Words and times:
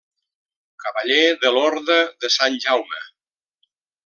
Cavaller 0.83 1.37
de 1.43 1.51
l'Orde 1.57 1.93
de 2.25 2.33
Sant 2.39 2.57
Jaume. 2.65 3.05